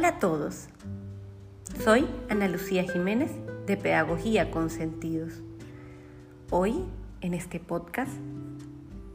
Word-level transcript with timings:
Hola 0.00 0.08
a 0.08 0.18
todos. 0.18 0.70
Soy 1.84 2.06
Ana 2.30 2.48
Lucía 2.48 2.84
Jiménez 2.84 3.32
de 3.66 3.76
Pedagogía 3.76 4.50
con 4.50 4.70
Sentidos. 4.70 5.42
Hoy, 6.48 6.86
en 7.20 7.34
este 7.34 7.60
podcast, 7.60 8.10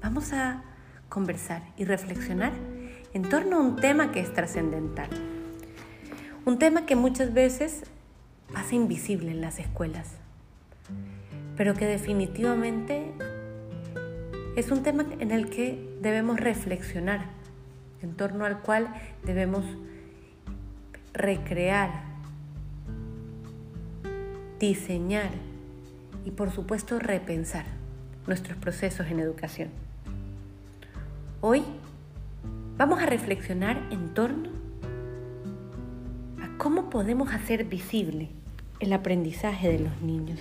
vamos 0.04 0.32
a 0.32 0.64
conversar 1.10 1.64
y 1.76 1.86
reflexionar 1.86 2.52
en 3.14 3.24
torno 3.24 3.58
a 3.58 3.62
un 3.62 3.78
tema 3.78 4.12
que 4.12 4.20
es 4.20 4.32
trascendental. 4.32 5.10
Un 6.46 6.60
tema 6.60 6.86
que 6.86 6.96
muchas 6.96 7.34
veces 7.34 7.82
pasa 8.54 8.76
invisible 8.76 9.32
en 9.32 9.42
las 9.42 9.58
escuelas, 9.58 10.12
pero 11.58 11.74
que 11.74 11.88
definitivamente 11.88 13.12
es 14.56 14.70
un 14.70 14.84
tema 14.84 15.04
en 15.20 15.31
el 15.31 15.50
que 15.50 15.98
debemos 16.00 16.40
reflexionar, 16.40 17.26
en 18.04 18.16
torno 18.16 18.45
al 18.45 18.62
cual 18.62 18.94
debemos 19.23 19.66
recrear, 21.16 22.04
diseñar 24.60 25.30
y 26.26 26.32
por 26.32 26.52
supuesto 26.52 27.00
repensar 27.00 27.66
nuestros 28.28 28.58
procesos 28.58 29.08
en 29.08 29.20
educación. 29.20 29.70
Hoy 31.40 31.64
vamos 32.78 33.02
a 33.02 33.06
reflexionar 33.06 33.82
en 33.92 34.14
torno 34.14 34.50
a 36.44 36.58
cómo 36.58 36.90
podemos 36.90 37.34
hacer 37.34 37.64
visible 37.64 38.30
el 38.82 38.92
aprendizaje 38.92 39.70
de 39.70 39.80
los 39.80 40.02
niños. 40.02 40.40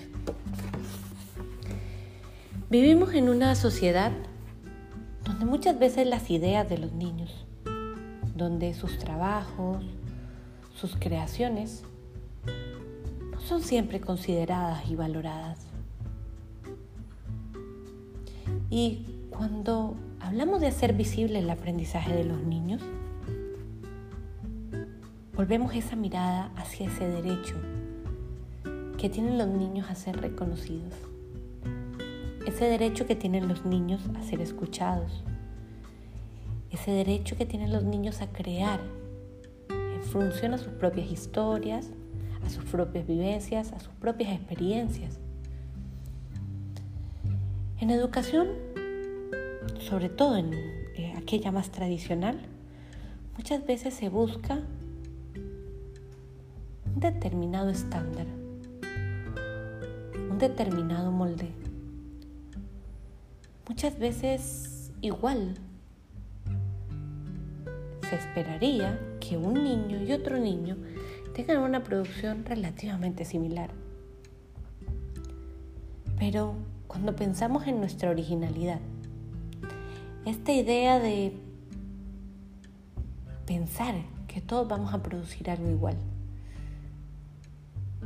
Vivimos 2.68 3.14
en 3.14 3.28
una 3.28 3.54
sociedad 3.54 4.10
donde 5.22 5.44
muchas 5.44 5.78
veces 5.78 6.08
las 6.08 6.30
ideas 6.30 6.68
de 6.68 6.78
los 6.78 6.92
niños, 6.92 7.46
donde 8.34 8.74
sus 8.74 8.98
trabajos, 8.98 9.84
sus 10.86 10.96
creaciones, 10.96 11.82
no 13.32 13.40
son 13.40 13.62
siempre 13.62 14.02
consideradas 14.02 14.86
y 14.90 14.94
valoradas. 14.94 15.58
Y 18.68 19.06
cuando 19.30 19.96
hablamos 20.20 20.60
de 20.60 20.66
hacer 20.66 20.92
visible 20.92 21.38
el 21.38 21.48
aprendizaje 21.48 22.12
de 22.12 22.24
los 22.24 22.42
niños, 22.42 22.82
volvemos 25.34 25.74
esa 25.74 25.96
mirada 25.96 26.52
hacia 26.54 26.88
ese 26.88 27.08
derecho 27.08 27.54
que 28.98 29.08
tienen 29.08 29.38
los 29.38 29.48
niños 29.48 29.88
a 29.88 29.94
ser 29.94 30.20
reconocidos. 30.20 30.92
Ese 32.46 32.66
derecho 32.66 33.06
que 33.06 33.16
tienen 33.16 33.48
los 33.48 33.64
niños 33.64 34.02
a 34.18 34.22
ser 34.22 34.42
escuchados, 34.42 35.24
ese 36.70 36.90
derecho 36.90 37.38
que 37.38 37.46
tienen 37.46 37.72
los 37.72 37.84
niños 37.84 38.20
a 38.20 38.26
crear 38.26 38.80
función 40.04 40.54
a 40.54 40.58
sus 40.58 40.72
propias 40.72 41.10
historias, 41.10 41.90
a 42.44 42.50
sus 42.50 42.64
propias 42.64 43.06
vivencias, 43.06 43.72
a 43.72 43.80
sus 43.80 43.92
propias 43.94 44.32
experiencias. 44.32 45.18
En 47.80 47.90
educación, 47.90 48.48
sobre 49.78 50.08
todo 50.08 50.36
en 50.36 50.54
eh, 50.54 51.14
aquella 51.16 51.50
más 51.52 51.70
tradicional, 51.70 52.38
muchas 53.36 53.66
veces 53.66 53.94
se 53.94 54.08
busca 54.08 54.60
un 56.94 57.00
determinado 57.00 57.70
estándar, 57.70 58.26
un 60.30 60.38
determinado 60.38 61.10
molde 61.10 61.50
Muchas 63.68 63.98
veces 63.98 64.92
igual 65.00 65.54
esperaría 68.14 68.98
que 69.20 69.36
un 69.36 69.54
niño 69.64 70.02
y 70.02 70.12
otro 70.12 70.38
niño 70.38 70.76
tengan 71.34 71.58
una 71.58 71.82
producción 71.82 72.44
relativamente 72.44 73.24
similar. 73.24 73.70
Pero 76.18 76.54
cuando 76.86 77.16
pensamos 77.16 77.66
en 77.66 77.80
nuestra 77.80 78.10
originalidad, 78.10 78.80
esta 80.24 80.52
idea 80.52 80.98
de 80.98 81.32
pensar 83.46 83.94
que 84.28 84.40
todos 84.40 84.66
vamos 84.68 84.94
a 84.94 85.02
producir 85.02 85.50
algo 85.50 85.68
igual, 85.70 85.96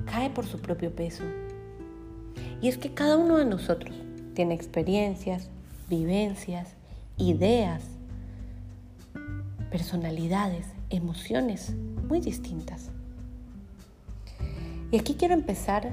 cae 0.07 0.31
por 0.31 0.47
su 0.47 0.61
propio 0.61 0.95
peso. 0.95 1.25
Y 2.61 2.69
es 2.69 2.79
que 2.79 2.93
cada 2.93 3.17
uno 3.17 3.39
de 3.39 3.45
nosotros 3.45 3.95
tiene 4.35 4.55
experiencias, 4.55 5.49
vivencias, 5.89 6.75
ideas, 7.17 7.83
personalidades, 9.71 10.67
emociones 10.91 11.75
muy 12.09 12.21
distintas. 12.21 12.91
Y 14.91 14.99
aquí 14.99 15.15
quiero 15.15 15.35
empezar 15.35 15.93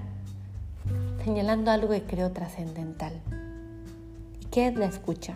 señalando 1.24 1.72
algo 1.72 1.90
que 1.90 2.04
creo 2.04 2.32
trascendental. 2.32 3.14
¿Y 4.42 4.46
qué 4.46 4.68
es 4.68 4.76
la 4.76 4.86
escucha? 4.86 5.36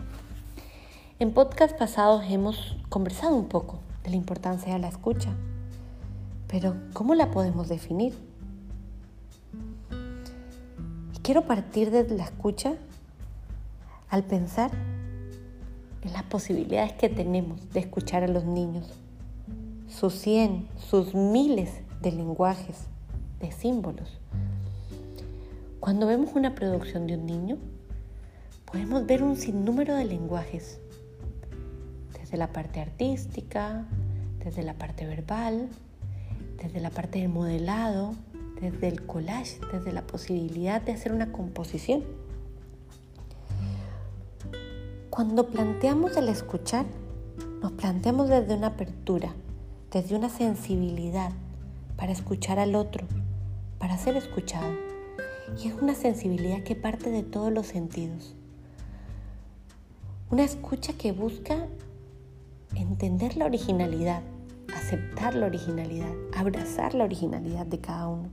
En 1.18 1.34
podcast 1.34 1.76
pasados 1.76 2.24
hemos 2.28 2.76
conversado 2.88 3.36
un 3.36 3.48
poco 3.48 3.78
de 4.04 4.10
la 4.10 4.16
importancia 4.16 4.72
de 4.72 4.78
la 4.78 4.88
escucha, 4.88 5.30
pero 6.48 6.74
¿cómo 6.94 7.14
la 7.14 7.30
podemos 7.30 7.68
definir? 7.68 8.14
Y 11.14 11.18
quiero 11.18 11.46
partir 11.46 11.90
de 11.90 12.08
la 12.08 12.24
escucha 12.24 12.74
al 14.08 14.24
pensar 14.24 14.70
las 16.04 16.22
posibilidades 16.24 16.92
que 16.94 17.08
tenemos 17.08 17.70
de 17.72 17.80
escuchar 17.80 18.24
a 18.24 18.28
los 18.28 18.44
niños, 18.44 18.86
sus 19.88 20.14
cien, 20.14 20.68
sus 20.78 21.14
miles 21.14 21.70
de 22.00 22.12
lenguajes, 22.12 22.86
de 23.40 23.52
símbolos. 23.52 24.18
Cuando 25.80 26.06
vemos 26.06 26.30
una 26.34 26.54
producción 26.54 27.06
de 27.06 27.16
un 27.16 27.26
niño, 27.26 27.58
podemos 28.64 29.06
ver 29.06 29.22
un 29.22 29.36
sinnúmero 29.36 29.94
de 29.94 30.04
lenguajes, 30.04 30.78
desde 32.18 32.36
la 32.36 32.52
parte 32.52 32.80
artística, 32.80 33.86
desde 34.44 34.62
la 34.62 34.74
parte 34.74 35.06
verbal, 35.06 35.68
desde 36.62 36.80
la 36.80 36.90
parte 36.90 37.20
del 37.20 37.28
modelado, 37.28 38.14
desde 38.60 38.88
el 38.88 39.06
collage, 39.06 39.58
desde 39.72 39.92
la 39.92 40.06
posibilidad 40.06 40.80
de 40.80 40.92
hacer 40.92 41.12
una 41.12 41.32
composición. 41.32 42.04
Cuando 45.10 45.48
planteamos 45.48 46.16
el 46.16 46.28
escuchar, 46.28 46.86
nos 47.60 47.72
planteamos 47.72 48.28
desde 48.28 48.54
una 48.54 48.68
apertura, 48.68 49.34
desde 49.90 50.14
una 50.14 50.28
sensibilidad 50.28 51.32
para 51.96 52.12
escuchar 52.12 52.60
al 52.60 52.76
otro, 52.76 53.08
para 53.80 53.98
ser 53.98 54.16
escuchado. 54.16 54.72
Y 55.58 55.66
es 55.66 55.74
una 55.74 55.96
sensibilidad 55.96 56.62
que 56.62 56.76
parte 56.76 57.10
de 57.10 57.24
todos 57.24 57.52
los 57.52 57.66
sentidos. 57.66 58.36
Una 60.30 60.44
escucha 60.44 60.92
que 60.92 61.10
busca 61.10 61.66
entender 62.76 63.36
la 63.36 63.46
originalidad, 63.46 64.22
aceptar 64.72 65.34
la 65.34 65.46
originalidad, 65.46 66.12
abrazar 66.36 66.94
la 66.94 67.02
originalidad 67.02 67.66
de 67.66 67.80
cada 67.80 68.06
uno. 68.06 68.28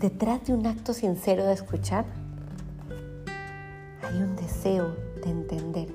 Detrás 0.00 0.46
de 0.46 0.54
un 0.54 0.66
acto 0.66 0.94
sincero 0.94 1.44
de 1.44 1.52
escuchar 1.52 2.06
deseo 4.48 4.96
de 5.22 5.30
entender, 5.30 5.88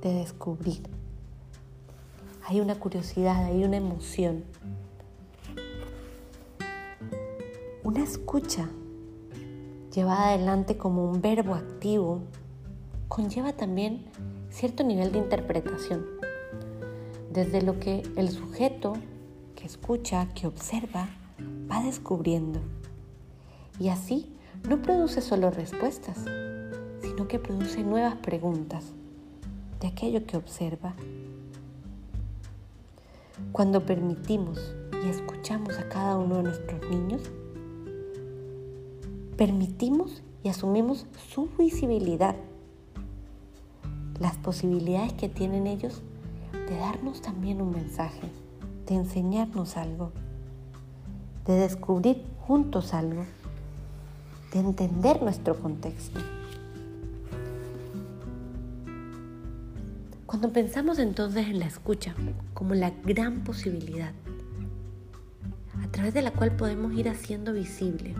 de 0.00 0.14
descubrir. 0.14 0.82
Hay 2.46 2.60
una 2.60 2.76
curiosidad, 2.76 3.46
hay 3.46 3.64
una 3.64 3.76
emoción. 3.76 4.44
Una 7.82 8.04
escucha 8.04 8.68
llevada 9.92 10.28
adelante 10.28 10.76
como 10.76 11.10
un 11.10 11.20
verbo 11.20 11.54
activo 11.54 12.22
conlleva 13.08 13.52
también 13.54 14.04
cierto 14.50 14.84
nivel 14.84 15.10
de 15.10 15.18
interpretación, 15.18 16.06
desde 17.32 17.60
lo 17.60 17.80
que 17.80 18.04
el 18.14 18.30
sujeto 18.30 18.92
que 19.56 19.66
escucha, 19.66 20.28
que 20.32 20.46
observa, 20.46 21.08
va 21.68 21.82
descubriendo. 21.82 22.60
Y 23.80 23.88
así 23.88 24.32
no 24.68 24.80
produce 24.80 25.20
solo 25.20 25.50
respuestas, 25.50 26.24
sino 27.14 27.28
que 27.28 27.38
produce 27.38 27.84
nuevas 27.84 28.16
preguntas 28.16 28.86
de 29.80 29.86
aquello 29.86 30.26
que 30.26 30.36
observa. 30.36 30.94
Cuando 33.52 33.86
permitimos 33.86 34.74
y 35.04 35.08
escuchamos 35.08 35.78
a 35.78 35.88
cada 35.88 36.18
uno 36.18 36.38
de 36.38 36.42
nuestros 36.42 36.90
niños, 36.90 37.22
permitimos 39.36 40.24
y 40.42 40.48
asumimos 40.48 41.06
su 41.32 41.48
visibilidad, 41.56 42.34
las 44.18 44.36
posibilidades 44.38 45.12
que 45.12 45.28
tienen 45.28 45.68
ellos 45.68 46.02
de 46.68 46.76
darnos 46.76 47.22
también 47.22 47.62
un 47.62 47.70
mensaje, 47.70 48.28
de 48.86 48.94
enseñarnos 48.96 49.76
algo, 49.76 50.10
de 51.46 51.54
descubrir 51.54 52.24
juntos 52.44 52.92
algo, 52.92 53.24
de 54.52 54.58
entender 54.58 55.22
nuestro 55.22 55.54
contexto. 55.54 56.18
Cuando 60.26 60.52
pensamos 60.52 60.98
entonces 60.98 61.48
en 61.48 61.58
la 61.58 61.66
escucha 61.66 62.14
como 62.54 62.74
la 62.74 62.90
gran 62.90 63.44
posibilidad 63.44 64.12
a 65.82 65.86
través 65.88 66.14
de 66.14 66.22
la 66.22 66.32
cual 66.32 66.56
podemos 66.56 66.94
ir 66.94 67.10
haciendo 67.10 67.52
visible, 67.52 68.14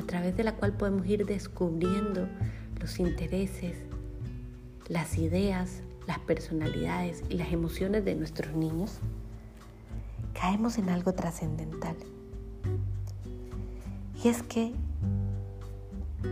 a 0.00 0.02
través 0.06 0.34
de 0.34 0.44
la 0.44 0.56
cual 0.56 0.72
podemos 0.72 1.06
ir 1.06 1.26
descubriendo 1.26 2.26
los 2.80 2.98
intereses, 2.98 3.76
las 4.88 5.18
ideas, 5.18 5.82
las 6.06 6.18
personalidades 6.20 7.22
y 7.28 7.34
las 7.34 7.52
emociones 7.52 8.02
de 8.06 8.14
nuestros 8.14 8.56
niños, 8.56 8.98
caemos 10.32 10.78
en 10.78 10.88
algo 10.88 11.12
trascendental. 11.12 11.96
Y 14.24 14.28
es 14.28 14.42
que 14.42 14.72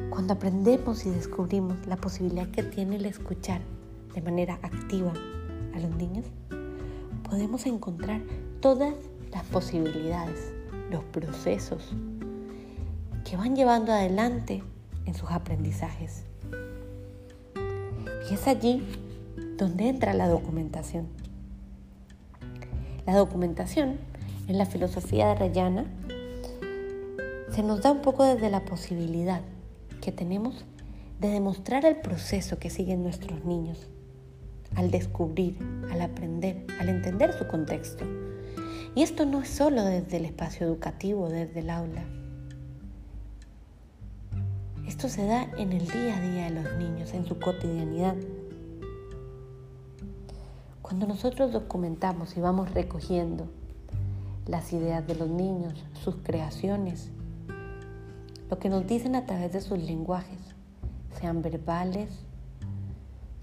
cuando 0.09 0.33
aprendemos 0.33 1.05
y 1.05 1.11
descubrimos 1.11 1.87
la 1.87 1.97
posibilidad 1.97 2.49
que 2.51 2.63
tiene 2.63 2.97
el 2.97 3.05
escuchar 3.05 3.61
de 4.15 4.21
manera 4.23 4.59
activa 4.63 5.13
a 5.75 5.79
los 5.79 5.95
niños, 5.97 6.27
podemos 7.29 7.67
encontrar 7.67 8.21
todas 8.61 8.95
las 9.31 9.45
posibilidades, 9.45 10.53
los 10.91 11.05
procesos 11.05 11.93
que 13.25 13.37
van 13.37 13.55
llevando 13.55 13.93
adelante 13.93 14.63
en 15.07 15.15
sus 15.15 15.31
aprendizajes. 15.31 16.25
Y 18.29 18.35
es 18.35 18.47
allí 18.47 18.83
donde 19.57 19.89
entra 19.89 20.15
la 20.15 20.29
documentación. 20.29 21.07
La 23.07 23.17
documentación 23.17 23.99
en 24.49 24.59
la 24.59 24.67
filosofía 24.67 25.29
de 25.29 25.35
Rayana 25.37 25.85
se 27.51 27.63
nos 27.63 27.83
da 27.83 27.93
un 27.93 28.03
poco 28.03 28.25
desde 28.25 28.51
la 28.51 28.65
posibilidad 28.65 29.43
que 30.01 30.13
tenemos 30.13 30.65
de 31.21 31.29
demostrar 31.29 31.85
el 31.85 31.97
proceso 31.97 32.59
que 32.59 32.71
siguen 32.71 33.03
nuestros 33.03 33.45
niños 33.45 33.89
al 34.77 34.91
descubrir, 34.91 35.59
al 35.91 36.01
aprender, 36.01 36.67
al 36.79 36.89
entender 36.89 37.33
su 37.33 37.47
contexto. 37.47 38.05
Y 38.95 39.03
esto 39.03 39.25
no 39.25 39.43
es 39.43 39.49
solo 39.49 39.85
desde 39.85 40.17
el 40.17 40.25
espacio 40.25 40.67
educativo, 40.67 41.29
desde 41.29 41.61
el 41.61 41.71
aula. 41.71 42.05
Esto 44.87 45.09
se 45.09 45.25
da 45.25 45.45
en 45.57 45.73
el 45.73 45.87
día 45.87 46.17
a 46.17 46.21
día 46.21 46.45
de 46.51 46.63
los 46.63 46.77
niños, 46.77 47.15
en 47.15 47.25
su 47.25 47.39
cotidianidad. 47.39 48.17
Cuando 50.83 51.07
nosotros 51.07 51.53
documentamos 51.53 52.37
y 52.37 52.41
vamos 52.41 52.75
recogiendo 52.75 53.49
las 54.47 54.73
ideas 54.73 55.07
de 55.07 55.15
los 55.15 55.29
niños, 55.29 55.85
sus 56.03 56.17
creaciones, 56.17 57.11
lo 58.51 58.59
que 58.59 58.69
nos 58.69 58.85
dicen 58.89 59.15
a 59.15 59.27
través 59.27 59.53
de 59.53 59.61
sus 59.61 59.79
lenguajes, 59.79 60.41
sean 61.21 61.41
verbales, 61.41 62.09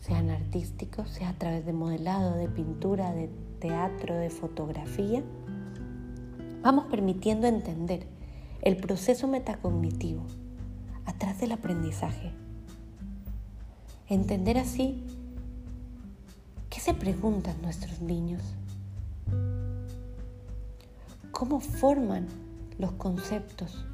sean 0.07 0.30
artísticos, 0.30 1.09
sea 1.09 1.30
a 1.30 1.33
través 1.33 1.65
de 1.65 1.74
modelado, 1.74 2.36
de 2.38 2.48
pintura, 2.48 3.12
de 3.12 3.30
teatro, 3.59 4.15
de 4.15 4.30
fotografía, 4.30 5.21
vamos 6.62 6.86
permitiendo 6.86 7.48
entender 7.48 8.07
el 8.62 8.77
proceso 8.77 9.27
metacognitivo 9.27 10.24
atrás 11.06 11.42
del 11.42 11.51
aprendizaje. 11.51 12.31
Entender 14.07 14.57
así 14.57 15.04
qué 16.69 16.80
se 16.80 16.94
preguntan 16.94 17.62
nuestros 17.62 18.00
niños, 18.00 18.42
cómo 21.31 21.59
forman 21.59 22.27
los 22.80 22.94
conceptos 22.94 23.86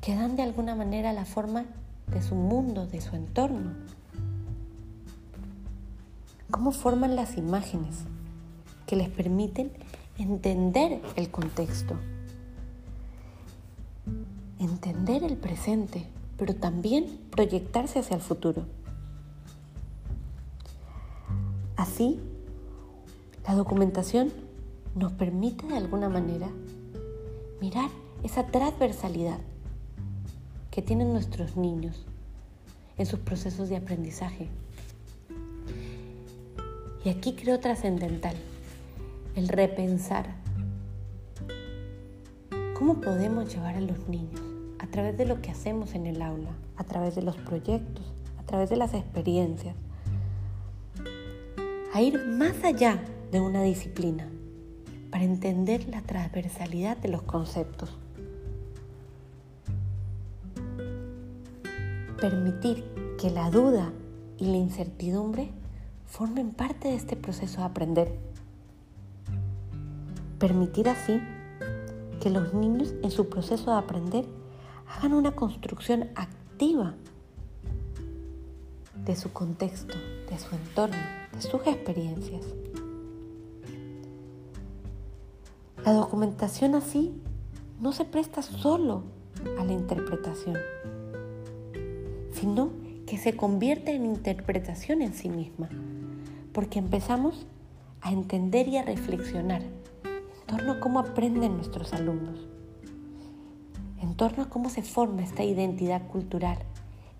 que 0.00 0.14
dan 0.14 0.36
de 0.36 0.44
alguna 0.44 0.76
manera 0.76 1.12
la 1.12 1.24
forma 1.24 1.64
de 2.08 2.22
su 2.22 2.34
mundo, 2.34 2.86
de 2.86 3.00
su 3.00 3.16
entorno. 3.16 3.72
Cómo 6.50 6.72
forman 6.72 7.16
las 7.16 7.36
imágenes 7.36 8.04
que 8.86 8.96
les 8.96 9.08
permiten 9.08 9.72
entender 10.18 11.00
el 11.16 11.30
contexto, 11.30 11.94
entender 14.58 15.24
el 15.24 15.36
presente, 15.36 16.06
pero 16.38 16.54
también 16.54 17.20
proyectarse 17.30 17.98
hacia 17.98 18.16
el 18.16 18.22
futuro. 18.22 18.64
Así, 21.76 22.20
la 23.46 23.54
documentación 23.54 24.32
nos 24.94 25.12
permite 25.12 25.66
de 25.66 25.76
alguna 25.76 26.08
manera 26.08 26.48
mirar 27.60 27.90
esa 28.22 28.46
transversalidad 28.46 29.38
que 30.76 30.82
tienen 30.82 31.10
nuestros 31.10 31.56
niños 31.56 32.04
en 32.98 33.06
sus 33.06 33.20
procesos 33.20 33.70
de 33.70 33.76
aprendizaje. 33.76 34.50
Y 37.02 37.08
aquí 37.08 37.34
creo 37.34 37.58
trascendental 37.60 38.36
el 39.36 39.48
repensar 39.48 40.34
cómo 42.78 43.00
podemos 43.00 43.50
llevar 43.54 43.76
a 43.76 43.80
los 43.80 44.06
niños 44.06 44.42
a 44.78 44.86
través 44.88 45.16
de 45.16 45.24
lo 45.24 45.40
que 45.40 45.50
hacemos 45.50 45.94
en 45.94 46.06
el 46.06 46.20
aula, 46.20 46.50
a 46.76 46.84
través 46.84 47.14
de 47.14 47.22
los 47.22 47.38
proyectos, 47.38 48.04
a 48.38 48.42
través 48.42 48.68
de 48.68 48.76
las 48.76 48.92
experiencias, 48.92 49.74
a 51.94 52.02
ir 52.02 52.22
más 52.26 52.62
allá 52.64 53.02
de 53.32 53.40
una 53.40 53.62
disciplina 53.62 54.28
para 55.10 55.24
entender 55.24 55.88
la 55.88 56.02
transversalidad 56.02 56.98
de 56.98 57.08
los 57.08 57.22
conceptos. 57.22 57.96
Permitir 62.16 62.84
que 63.18 63.30
la 63.30 63.50
duda 63.50 63.92
y 64.38 64.46
la 64.46 64.56
incertidumbre 64.56 65.50
formen 66.06 66.52
parte 66.52 66.88
de 66.88 66.94
este 66.94 67.16
proceso 67.16 67.58
de 67.58 67.66
aprender. 67.66 68.18
Permitir 70.38 70.88
así 70.88 71.20
que 72.20 72.30
los 72.30 72.54
niños 72.54 72.94
en 73.02 73.10
su 73.10 73.28
proceso 73.28 73.70
de 73.70 73.78
aprender 73.78 74.26
hagan 74.88 75.14
una 75.14 75.34
construcción 75.34 76.10
activa 76.14 76.94
de 79.04 79.16
su 79.16 79.32
contexto, 79.32 79.94
de 80.30 80.38
su 80.38 80.54
entorno, 80.54 80.96
de 81.32 81.42
sus 81.42 81.66
experiencias. 81.66 82.44
La 85.84 85.92
documentación 85.92 86.74
así 86.74 87.20
no 87.80 87.92
se 87.92 88.04
presta 88.04 88.42
solo 88.42 89.04
a 89.58 89.64
la 89.64 89.72
interpretación 89.72 90.56
sino 92.38 92.70
que 93.06 93.16
se 93.18 93.36
convierte 93.36 93.94
en 93.94 94.04
interpretación 94.04 95.00
en 95.00 95.14
sí 95.14 95.28
misma, 95.28 95.68
porque 96.52 96.78
empezamos 96.78 97.46
a 98.00 98.12
entender 98.12 98.68
y 98.68 98.76
a 98.76 98.82
reflexionar 98.82 99.62
en 99.62 100.46
torno 100.46 100.72
a 100.72 100.80
cómo 100.80 100.98
aprenden 101.00 101.56
nuestros 101.56 101.92
alumnos, 101.92 102.46
en 104.00 104.14
torno 104.16 104.44
a 104.44 104.48
cómo 104.48 104.68
se 104.68 104.82
forma 104.82 105.22
esta 105.22 105.44
identidad 105.44 106.06
cultural, 106.08 106.58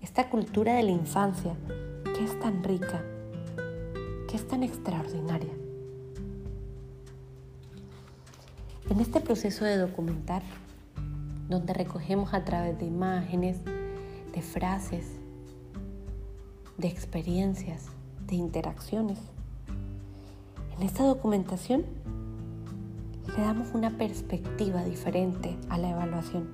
esta 0.01 0.29
cultura 0.29 0.75
de 0.75 0.83
la 0.83 0.91
infancia 0.91 1.55
que 2.15 2.23
es 2.23 2.39
tan 2.39 2.63
rica, 2.63 3.03
que 4.29 4.35
es 4.35 4.47
tan 4.47 4.63
extraordinaria. 4.63 5.53
En 8.89 8.99
este 8.99 9.19
proceso 9.19 9.65
de 9.65 9.77
documentar, 9.77 10.43
donde 11.49 11.73
recogemos 11.73 12.33
a 12.33 12.43
través 12.45 12.77
de 12.79 12.85
imágenes, 12.85 13.57
de 14.37 14.43
frases, 14.43 15.03
de 16.77 16.87
experiencias, 16.87 17.87
de 18.27 18.35
interacciones. 18.35 19.17
En 20.77 20.85
esta 20.85 21.03
documentación 21.05 21.83
le 23.35 23.41
damos 23.41 23.69
una 23.73 23.97
perspectiva 23.97 24.83
diferente 24.83 25.57
a 25.69 25.79
la 25.79 25.89
evaluación, 25.89 26.49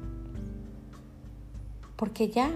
porque 1.97 2.29
ya 2.29 2.51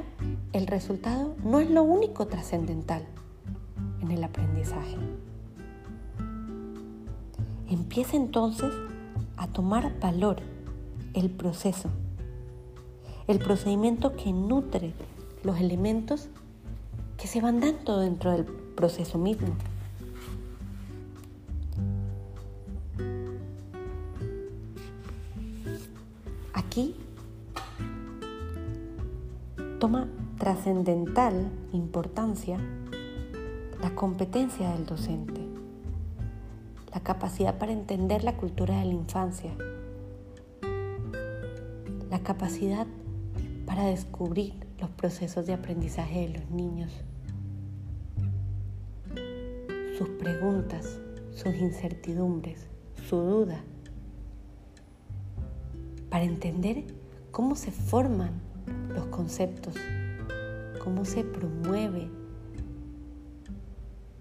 el 0.54 0.66
resultado 0.66 1.36
no 1.44 1.60
es 1.60 1.70
lo 1.70 1.84
único 1.84 2.28
trascendental 2.28 3.06
en 4.00 4.12
el 4.12 4.24
aprendizaje. 4.24 4.96
Empieza 7.70 8.16
entonces 8.16 8.74
a 9.36 9.48
tomar 9.48 10.00
valor 10.00 10.38
el 11.14 11.30
proceso, 11.30 11.90
el 13.28 13.40
procedimiento 13.40 14.16
que 14.16 14.32
nutre 14.32 14.94
los 15.48 15.62
elementos 15.62 16.28
que 17.18 17.26
se 17.26 17.40
van 17.40 17.62
dando 17.62 18.00
dentro 18.00 18.34
del 18.34 18.44
proceso 18.44 19.18
mismo. 19.18 19.48
Aquí 26.54 26.96
toma 29.80 30.10
trascendental 30.38 31.50
importancia 31.72 32.60
la 33.82 33.96
competencia 33.96 34.74
del 34.74 34.86
docente, 34.86 35.40
la 36.94 37.00
capacidad 37.00 37.58
para 37.58 37.72
entender 37.72 38.26
la 38.26 38.36
cultura 38.36 38.80
de 38.80 38.86
la 38.86 38.94
infancia, 38.94 39.56
la 42.10 42.20
capacidad 42.20 42.86
para 43.66 43.86
descubrir 43.86 44.67
los 44.80 44.90
procesos 44.92 45.46
de 45.46 45.54
aprendizaje 45.54 46.28
de 46.28 46.40
los 46.40 46.50
niños, 46.50 46.92
sus 49.98 50.10
preguntas, 50.10 51.00
sus 51.34 51.56
incertidumbres, 51.56 52.68
su 53.08 53.18
duda, 53.18 53.64
para 56.10 56.24
entender 56.24 56.86
cómo 57.32 57.56
se 57.56 57.72
forman 57.72 58.42
los 58.90 59.06
conceptos, 59.08 59.76
cómo 60.84 61.06
se 61.06 61.24
promueve 61.24 62.10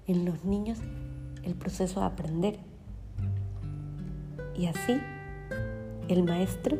en 0.06 0.24
los 0.24 0.44
niños 0.44 0.78
el 1.42 1.54
proceso 1.54 2.00
de 2.00 2.06
aprender. 2.06 2.58
Y 4.56 4.66
así 4.66 4.98
el 6.08 6.22
maestro 6.22 6.78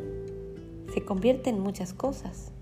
se 0.92 1.04
convierte 1.04 1.50
en 1.50 1.60
muchas 1.60 1.92
cosas. 1.92 2.52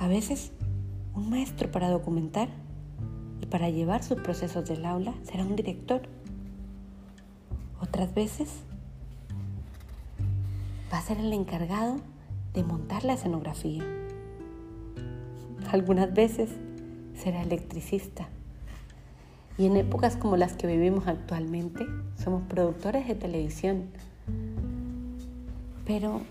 A 0.00 0.06
veces 0.06 0.52
un 1.14 1.28
maestro 1.28 1.72
para 1.72 1.90
documentar 1.90 2.48
y 3.42 3.46
para 3.46 3.68
llevar 3.68 4.04
sus 4.04 4.18
procesos 4.20 4.68
del 4.68 4.84
aula 4.84 5.12
será 5.24 5.44
un 5.44 5.56
director. 5.56 6.02
Otras 7.80 8.14
veces 8.14 8.48
va 10.92 10.98
a 10.98 11.02
ser 11.02 11.18
el 11.18 11.32
encargado 11.32 11.96
de 12.54 12.62
montar 12.62 13.04
la 13.04 13.14
escenografía. 13.14 13.82
Algunas 15.72 16.14
veces 16.14 16.50
será 17.16 17.42
electricista. 17.42 18.28
Y 19.58 19.66
en 19.66 19.76
épocas 19.76 20.16
como 20.16 20.36
las 20.36 20.52
que 20.52 20.68
vivimos 20.68 21.08
actualmente, 21.08 21.84
somos 22.22 22.42
productores 22.44 23.08
de 23.08 23.16
televisión. 23.16 23.86
Pero 25.84 26.22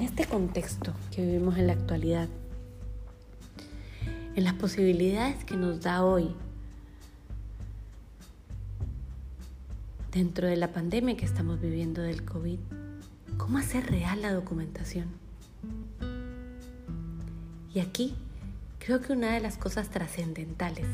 en 0.00 0.06
este 0.06 0.24
contexto 0.24 0.94
que 1.14 1.20
vivimos 1.20 1.58
en 1.58 1.66
la 1.66 1.74
actualidad, 1.74 2.26
en 4.34 4.44
las 4.44 4.54
posibilidades 4.54 5.44
que 5.44 5.58
nos 5.58 5.82
da 5.82 6.02
hoy, 6.02 6.34
dentro 10.10 10.48
de 10.48 10.56
la 10.56 10.72
pandemia 10.72 11.18
que 11.18 11.26
estamos 11.26 11.60
viviendo 11.60 12.00
del 12.00 12.24
COVID, 12.24 12.58
¿cómo 13.36 13.58
hacer 13.58 13.90
real 13.90 14.22
la 14.22 14.32
documentación? 14.32 15.08
Y 17.74 17.80
aquí 17.80 18.14
creo 18.78 19.02
que 19.02 19.12
una 19.12 19.34
de 19.34 19.40
las 19.40 19.58
cosas 19.58 19.90
trascendentales 19.90 20.86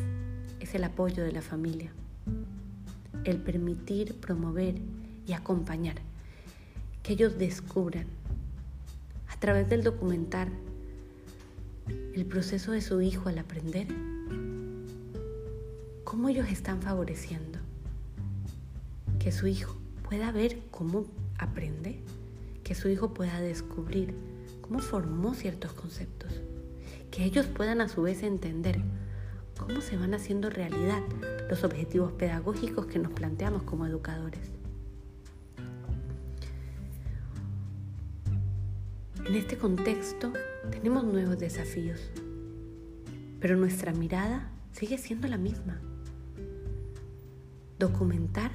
es 0.58 0.74
el 0.74 0.82
apoyo 0.82 1.22
de 1.22 1.30
la 1.30 1.42
familia, 1.42 1.92
el 3.22 3.36
permitir, 3.36 4.16
promover 4.16 4.74
y 5.28 5.32
acompañar, 5.32 5.94
que 7.04 7.12
ellos 7.12 7.38
descubran 7.38 8.06
a 9.36 9.38
través 9.38 9.68
del 9.68 9.82
documentar 9.82 10.48
el 12.14 12.24
proceso 12.24 12.72
de 12.72 12.80
su 12.80 13.02
hijo 13.02 13.28
al 13.28 13.38
aprender, 13.38 13.86
cómo 16.04 16.30
ellos 16.30 16.48
están 16.48 16.80
favoreciendo 16.80 17.58
que 19.18 19.32
su 19.32 19.46
hijo 19.46 19.76
pueda 20.08 20.32
ver 20.32 20.58
cómo 20.70 21.04
aprende, 21.36 22.00
que 22.64 22.74
su 22.74 22.88
hijo 22.88 23.12
pueda 23.12 23.38
descubrir 23.40 24.14
cómo 24.62 24.78
formó 24.78 25.34
ciertos 25.34 25.74
conceptos, 25.74 26.32
que 27.10 27.24
ellos 27.24 27.44
puedan 27.44 27.82
a 27.82 27.88
su 27.88 28.00
vez 28.00 28.22
entender 28.22 28.80
cómo 29.58 29.82
se 29.82 29.98
van 29.98 30.14
haciendo 30.14 30.48
realidad 30.48 31.02
los 31.50 31.62
objetivos 31.62 32.12
pedagógicos 32.12 32.86
que 32.86 32.98
nos 32.98 33.12
planteamos 33.12 33.64
como 33.64 33.84
educadores. 33.84 34.50
En 39.28 39.34
este 39.34 39.56
contexto 39.58 40.32
tenemos 40.70 41.02
nuevos 41.02 41.36
desafíos, 41.36 42.12
pero 43.40 43.56
nuestra 43.56 43.92
mirada 43.92 44.48
sigue 44.70 44.98
siendo 44.98 45.26
la 45.26 45.36
misma. 45.36 45.80
Documentar 47.76 48.52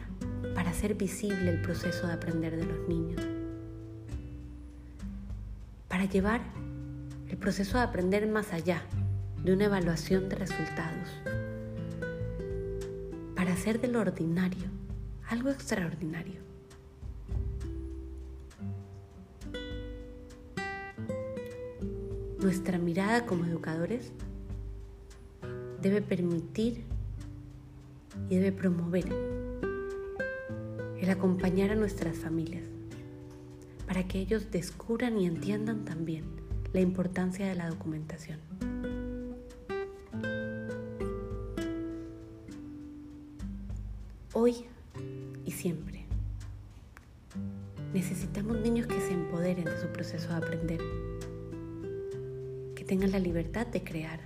para 0.55 0.69
hacer 0.69 0.95
visible 0.95 1.49
el 1.49 1.61
proceso 1.61 2.07
de 2.07 2.13
aprender 2.13 2.55
de 2.55 2.65
los 2.65 2.87
niños. 2.87 3.21
Para 5.89 6.05
llevar 6.05 6.39
el 7.27 7.35
proceso 7.35 7.77
de 7.77 7.83
aprender 7.83 8.25
más 8.27 8.53
allá 8.53 8.81
de 9.43 9.51
una 9.51 9.65
evaluación 9.65 10.29
de 10.29 10.37
resultados. 10.37 11.09
Para 13.35 13.51
hacer 13.51 13.81
de 13.81 13.89
lo 13.89 13.99
ordinario 13.99 14.69
algo 15.27 15.49
extraordinario. 15.49 16.50
Nuestra 22.41 22.79
mirada 22.79 23.27
como 23.27 23.45
educadores 23.45 24.11
debe 25.79 26.01
permitir 26.01 26.83
y 28.29 28.35
debe 28.35 28.51
promover 28.51 29.05
el 30.99 31.09
acompañar 31.09 31.69
a 31.69 31.75
nuestras 31.75 32.17
familias 32.17 32.63
para 33.85 34.07
que 34.07 34.19
ellos 34.19 34.49
descubran 34.49 35.19
y 35.19 35.27
entiendan 35.27 35.85
también 35.85 36.23
la 36.73 36.81
importancia 36.81 37.47
de 37.47 37.53
la 37.53 37.69
documentación. 37.69 38.39
Hoy 44.33 44.65
y 45.45 45.51
siempre 45.51 46.05
necesitamos 47.93 48.57
niños 48.61 48.87
que 48.87 48.99
se 48.99 49.13
empoderen 49.13 49.65
de 49.65 49.79
su 49.79 49.87
proceso 49.89 50.29
de 50.29 50.35
aprender 50.35 50.81
tengan 52.91 53.13
la 53.13 53.19
libertad 53.19 53.65
de 53.67 53.85
crear, 53.85 54.19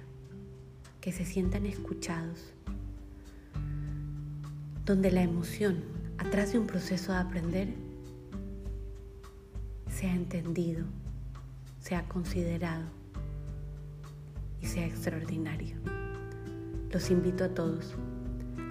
que 0.99 1.11
se 1.11 1.23
sientan 1.23 1.67
escuchados, 1.67 2.51
donde 4.83 5.11
la 5.11 5.21
emoción 5.21 5.83
atrás 6.17 6.51
de 6.51 6.57
un 6.57 6.65
proceso 6.65 7.11
de 7.11 7.19
aprender 7.19 7.67
sea 9.87 10.15
entendido, 10.15 10.83
sea 11.79 12.07
considerado 12.07 12.85
y 14.63 14.65
sea 14.65 14.87
extraordinario. 14.87 15.75
Los 16.89 17.11
invito 17.11 17.43
a 17.43 17.49
todos 17.49 17.93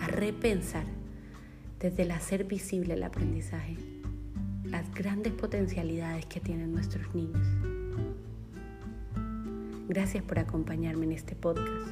a 0.00 0.08
repensar 0.08 0.86
desde 1.78 2.02
el 2.02 2.10
hacer 2.10 2.42
visible 2.42 2.94
el 2.94 3.04
aprendizaje 3.04 3.76
las 4.64 4.92
grandes 4.92 5.34
potencialidades 5.34 6.26
que 6.26 6.40
tienen 6.40 6.72
nuestros 6.72 7.14
niños 7.14 7.46
Gracias 9.86 10.24
por 10.24 10.38
acompañarme 10.38 11.04
en 11.04 11.12
este 11.12 11.36
podcast. 11.36 11.86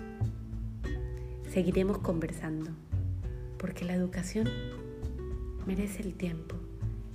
Seguiremos 1.51 1.99
conversando, 1.99 2.71
porque 3.59 3.85
la 3.85 3.93
educación 3.93 4.49
merece 5.67 6.03
el 6.03 6.15
tiempo, 6.15 6.57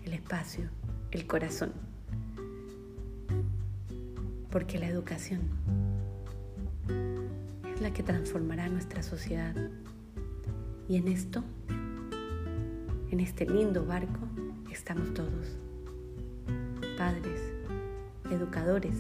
el 0.05 0.13
espacio, 0.13 0.69
el 1.09 1.25
corazón. 1.25 1.71
Porque 4.51 4.77
la 4.77 4.87
educación 4.87 5.41
es 7.73 7.81
la 7.81 7.91
que 7.91 8.03
transformará 8.03 8.69
nuestra 8.69 9.01
sociedad. 9.01 9.55
Y 10.87 10.97
en 10.97 11.07
esto, 11.07 11.43
en 13.09 13.19
este 13.19 13.47
lindo 13.47 13.83
barco, 13.83 14.19
estamos 14.71 15.11
todos. 15.15 15.57
Padres, 16.99 17.41
educadores, 18.29 18.95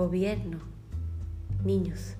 gobierno, 0.00 0.60
niños. 1.62 2.14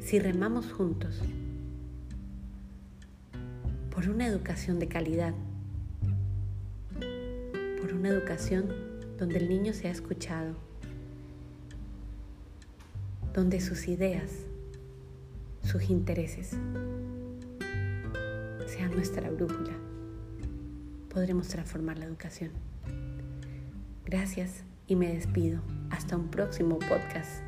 Si 0.00 0.18
remamos 0.18 0.70
juntos 0.70 1.18
por 3.90 4.10
una 4.10 4.26
educación 4.26 4.78
de 4.78 4.88
calidad, 4.88 5.32
por 7.80 7.94
una 7.94 8.10
educación 8.10 8.68
donde 9.16 9.38
el 9.38 9.48
niño 9.48 9.72
sea 9.72 9.90
escuchado, 9.90 10.56
donde 13.32 13.62
sus 13.62 13.88
ideas, 13.88 14.30
sus 15.62 15.88
intereses 15.88 16.50
sean 18.66 18.90
nuestra 18.94 19.30
brújula, 19.30 19.72
podremos 21.08 21.48
transformar 21.48 21.96
la 21.96 22.04
educación. 22.04 22.50
Gracias 24.04 24.64
y 24.86 24.96
me 24.96 25.14
despido. 25.14 25.62
Hasta 25.90 26.16
un 26.16 26.28
próximo 26.30 26.78
podcast. 26.78 27.42